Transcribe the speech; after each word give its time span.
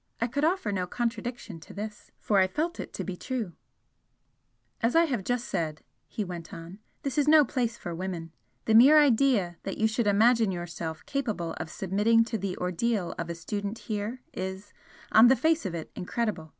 '"I 0.22 0.26
could 0.26 0.42
offer 0.42 0.72
no 0.72 0.86
contradiction 0.86 1.60
to 1.60 1.74
this, 1.74 2.10
for 2.18 2.38
I 2.38 2.46
felt 2.46 2.80
it 2.80 2.94
to 2.94 3.04
be 3.04 3.14
true. 3.14 3.52
"As 4.80 4.96
I 4.96 5.04
have 5.04 5.22
just 5.22 5.48
said," 5.48 5.82
he 6.08 6.24
went 6.24 6.54
on 6.54 6.78
"this 7.02 7.18
is 7.18 7.28
no 7.28 7.44
place 7.44 7.76
for 7.76 7.94
women. 7.94 8.32
The 8.64 8.72
mere 8.74 8.98
idea 8.98 9.58
that 9.64 9.76
you 9.76 9.86
should 9.86 10.06
imagine 10.06 10.50
yourself, 10.50 11.04
capable 11.04 11.52
of 11.60 11.68
submitting 11.68 12.24
to 12.24 12.38
the 12.38 12.56
ordeal 12.56 13.14
of 13.18 13.28
a 13.28 13.34
student 13.34 13.80
here 13.80 14.22
is, 14.32 14.72
on 15.12 15.28
the 15.28 15.36
face 15.36 15.66
of 15.66 15.74
it, 15.74 15.90
incredible. 15.94 16.54